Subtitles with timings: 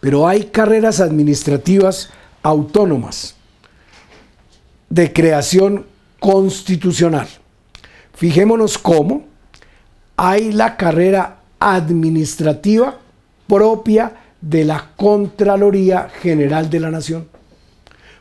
[0.00, 2.10] Pero hay carreras administrativas
[2.42, 3.34] autónomas
[4.88, 5.86] de creación
[6.20, 7.28] constitucional.
[8.14, 9.24] Fijémonos cómo
[10.16, 12.98] hay la carrera administrativa
[13.46, 17.28] propia de la Contraloría General de la Nación.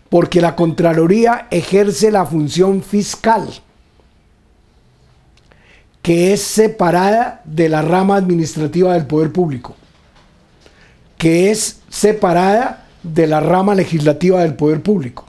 [0.09, 3.48] Porque la Contraloría ejerce la función fiscal,
[6.01, 9.75] que es separada de la rama administrativa del poder público,
[11.18, 15.26] que es separada de la rama legislativa del poder público,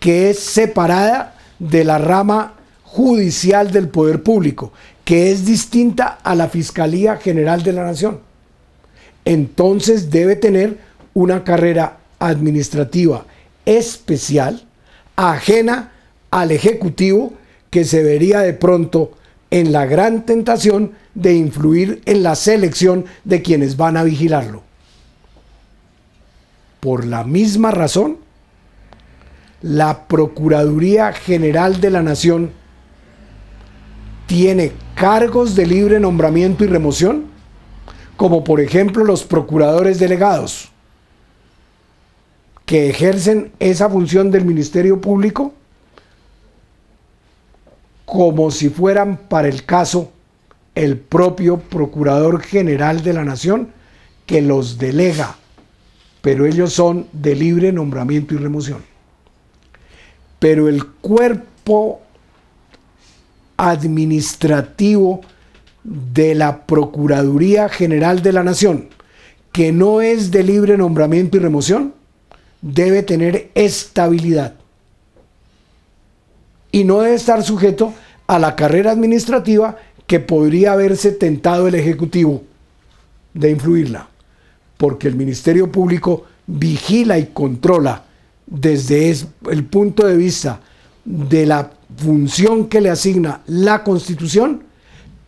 [0.00, 4.72] que es separada de la rama judicial del poder público,
[5.04, 8.32] que es distinta a la Fiscalía General de la Nación
[9.24, 10.78] entonces debe tener
[11.14, 13.26] una carrera administrativa
[13.64, 14.64] especial,
[15.16, 15.92] ajena
[16.30, 17.34] al Ejecutivo,
[17.70, 19.12] que se vería de pronto
[19.50, 24.62] en la gran tentación de influir en la selección de quienes van a vigilarlo.
[26.82, 28.16] Por la misma razón,
[29.60, 32.50] la Procuraduría General de la Nación
[34.26, 37.26] tiene cargos de libre nombramiento y remoción
[38.16, 40.72] como por ejemplo los procuradores delegados,
[42.66, 45.54] que ejercen esa función del Ministerio Público
[48.04, 50.10] como si fueran para el caso
[50.74, 53.68] el propio Procurador General de la Nación
[54.26, 55.36] que los delega,
[56.22, 58.82] pero ellos son de libre nombramiento y remoción.
[60.38, 62.00] Pero el cuerpo
[63.56, 65.20] administrativo
[65.84, 68.88] de la Procuraduría General de la Nación,
[69.52, 71.94] que no es de libre nombramiento y remoción,
[72.62, 74.54] debe tener estabilidad
[76.70, 77.92] y no debe estar sujeto
[78.26, 82.42] a la carrera administrativa que podría haberse tentado el Ejecutivo
[83.34, 84.08] de influirla,
[84.82, 88.02] porque el Ministerio Público vigila y controla
[88.44, 89.14] desde
[89.48, 90.58] el punto de vista
[91.04, 94.64] de la función que le asigna la Constitución,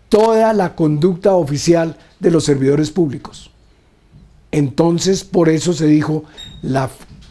[0.09, 3.53] toda la conducta oficial de los servidores públicos.
[4.50, 6.25] Entonces, por eso se dijo,
[6.62, 6.91] la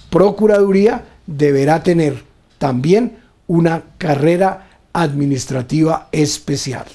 [0.09, 2.23] Procuraduría deberá tener
[2.57, 3.17] también
[3.47, 6.85] una carrera administrativa especial.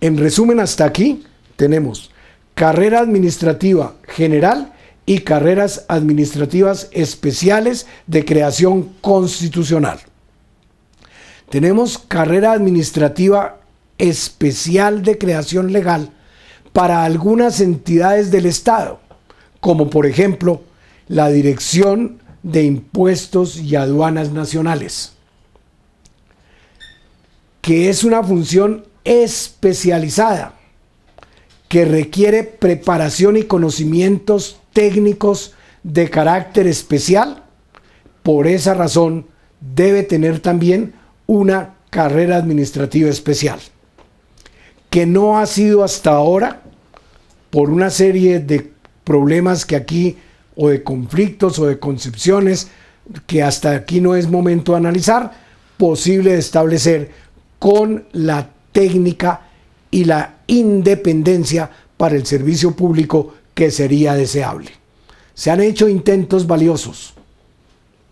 [0.00, 1.22] En resumen, hasta aquí
[1.54, 2.10] tenemos
[2.54, 4.72] carrera administrativa general
[5.06, 10.00] y carreras administrativas especiales de creación constitucional.
[11.50, 13.60] Tenemos carrera administrativa
[13.98, 16.10] especial de creación legal
[16.72, 19.00] para algunas entidades del Estado,
[19.60, 20.62] como por ejemplo
[21.06, 25.12] la Dirección de Impuestos y Aduanas Nacionales,
[27.60, 30.54] que es una función especializada
[31.74, 37.42] que requiere preparación y conocimientos técnicos de carácter especial.
[38.22, 39.26] Por esa razón
[39.60, 40.94] debe tener también
[41.26, 43.58] una carrera administrativa especial
[44.88, 46.62] que no ha sido hasta ahora,
[47.50, 48.70] por una serie de
[49.02, 50.16] problemas que aquí,
[50.54, 52.68] o de conflictos o de concepciones,
[53.26, 55.32] que hasta aquí no es momento de analizar,
[55.76, 57.10] posible establecer
[57.58, 59.48] con la técnica
[59.90, 64.72] y la independencia para el servicio público que sería deseable.
[65.34, 67.14] Se han hecho intentos valiosos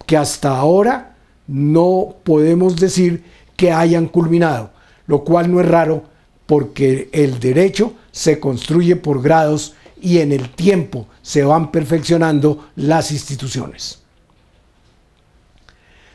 [0.07, 1.17] que hasta ahora
[1.47, 3.25] no podemos decir
[3.57, 4.71] que hayan culminado,
[5.07, 6.05] lo cual no es raro
[6.47, 13.13] porque el derecho se construye por grados y en el tiempo se van perfeccionando las
[13.13, 14.01] instituciones.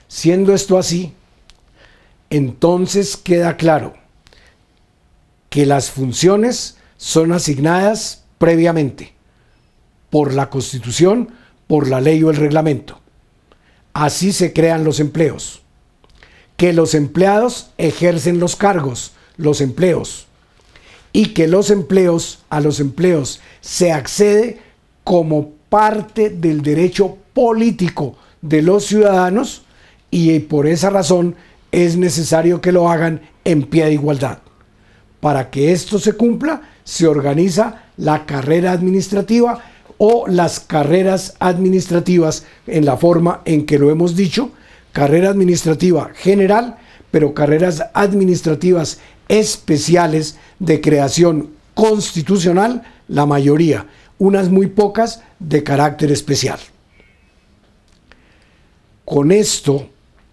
[0.08, 1.14] Siendo esto así,
[2.30, 3.94] entonces queda claro
[5.58, 9.14] que las funciones son asignadas previamente
[10.12, 11.30] por la Constitución,
[11.66, 13.00] por la ley o el reglamento.
[13.92, 15.64] Así se crean los empleos.
[16.58, 20.28] Que los empleados ejercen los cargos, los empleos
[21.12, 24.60] y que los empleos, a los empleos se accede
[25.04, 29.64] como parte del derecho político de los ciudadanos
[30.12, 31.36] y por esa razón
[31.72, 34.42] es necesario que lo hagan en pie de igualdad.
[35.28, 39.62] Para que esto se cumpla, se organiza la carrera administrativa
[39.98, 44.52] o las carreras administrativas en la forma en que lo hemos dicho,
[44.94, 46.78] carrera administrativa general,
[47.12, 53.86] pero carreras administrativas especiales de creación constitucional, la mayoría,
[54.20, 56.60] unas muy pocas de carácter especial.
[59.04, 59.90] Con esto,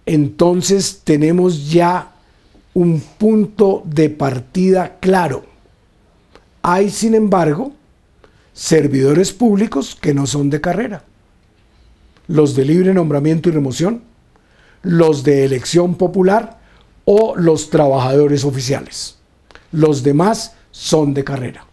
[0.06, 2.13] entonces tenemos ya
[2.74, 5.44] un punto de partida claro.
[6.62, 7.72] Hay, sin embargo,
[8.52, 11.04] servidores públicos que no son de carrera,
[12.26, 14.02] los de libre nombramiento y remoción,
[14.82, 16.58] los de elección popular
[17.04, 19.18] o los trabajadores oficiales.
[19.70, 21.66] Los demás son de carrera.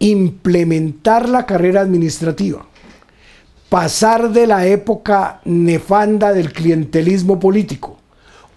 [0.00, 2.66] Implementar la carrera administrativa,
[3.68, 7.97] pasar de la época nefanda del clientelismo político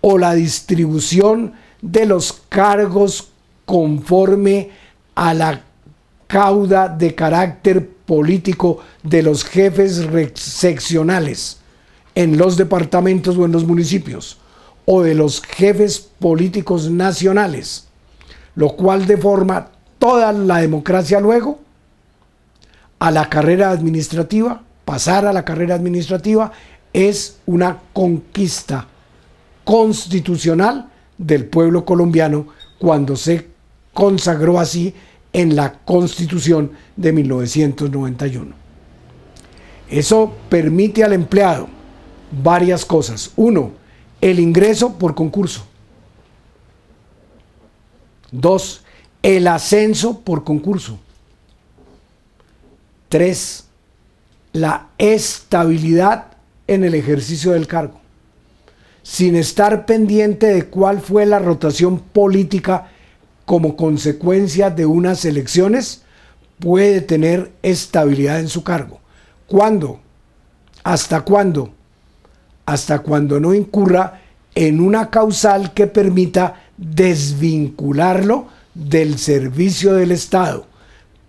[0.02, 3.30] o la distribución de los cargos
[3.66, 4.72] conforme
[5.16, 5.62] a la
[6.28, 11.58] cauda de carácter político de los jefes seccionales
[12.16, 14.38] en los departamentos o en los municipios,
[14.86, 17.88] o de los jefes políticos nacionales,
[18.56, 19.70] lo cual deforma
[20.00, 21.60] toda la democracia luego
[23.00, 26.52] a la carrera administrativa, pasar a la carrera administrativa
[26.94, 28.88] es una conquista
[29.72, 32.48] constitucional del pueblo colombiano
[32.78, 33.48] cuando se
[33.94, 34.94] consagró así
[35.32, 38.54] en la constitución de 1991.
[39.90, 41.70] Eso permite al empleado
[42.44, 43.32] varias cosas.
[43.38, 43.72] Uno,
[44.20, 45.66] el ingreso por concurso.
[48.30, 48.84] Dos,
[49.24, 51.00] el ascenso por concurso.
[53.08, 53.68] Tres,
[54.52, 56.26] la estabilidad
[56.68, 58.01] en el ejercicio del cargo,
[59.04, 62.90] sin estar pendiente de cuál fue la rotación política
[63.46, 66.04] como consecuencia de unas elecciones,
[66.60, 69.00] puede tener estabilidad en su cargo.
[69.48, 70.00] ¿Cuándo?
[70.84, 71.74] ¿Hasta cuándo?
[72.72, 74.22] hasta cuando no incurra
[74.56, 80.66] en una causal que permita desvincularlo del servicio del Estado,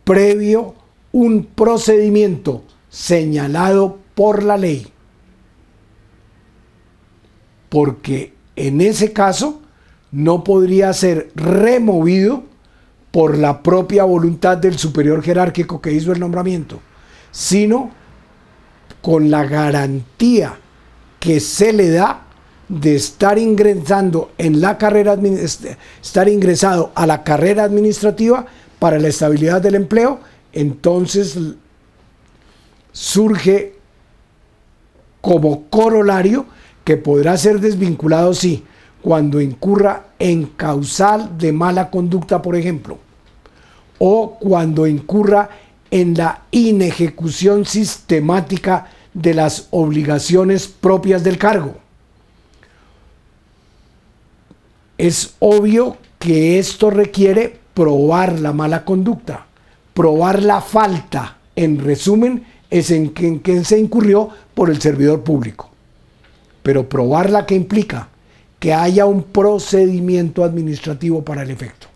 [0.04, 0.74] previo
[1.10, 4.91] un procedimiento señalado por la ley.
[7.72, 9.62] Porque en ese caso
[10.10, 12.42] no podría ser removido
[13.10, 16.80] por la propia voluntad del superior jerárquico que hizo el nombramiento,
[17.30, 17.90] sino
[19.00, 20.58] con la garantía
[21.18, 22.26] que se le da
[22.68, 25.16] de estar ingresando en la carrera
[26.02, 28.44] estar ingresado a la carrera administrativa
[28.78, 30.20] para la estabilidad del empleo,
[30.52, 31.38] entonces
[32.92, 33.76] surge
[35.22, 36.51] como corolario
[36.84, 38.64] que podrá ser desvinculado sí
[39.02, 42.98] cuando incurra en causal de mala conducta, por ejemplo,
[43.98, 45.50] o cuando incurra
[45.90, 51.74] en la inejecución sistemática de las obligaciones propias del cargo.
[54.96, 59.46] Es obvio que esto requiere probar la mala conducta,
[59.94, 65.71] probar la falta, en resumen, es en que, se incurrió por el servidor público.
[66.62, 68.08] Pero probar la que implica
[68.58, 71.88] que haya un procedimiento administrativo para el efecto,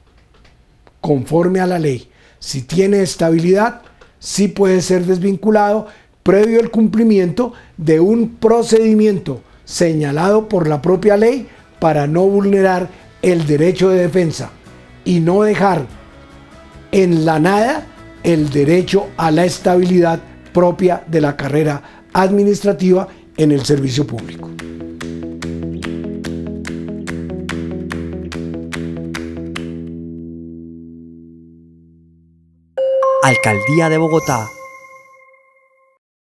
[1.01, 2.09] conforme a la ley.
[2.41, 3.83] Si tiene estabilidad,
[4.19, 5.87] sí puede ser desvinculado,
[6.25, 11.47] previo el cumplimiento de un procedimiento señalado por la propia ley
[11.79, 12.89] para no vulnerar
[13.23, 14.51] el derecho de defensa
[15.05, 15.87] y no dejar
[16.91, 17.87] en la nada
[18.23, 20.19] el derecho a la estabilidad
[20.53, 24.51] propia de la carrera administrativa en el servicio público.
[33.23, 34.49] Alcaldía de Bogotá